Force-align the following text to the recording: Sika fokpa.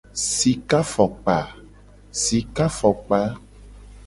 Sika 0.29 0.79
fokpa. 0.91 1.37